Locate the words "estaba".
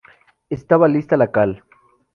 0.49-0.87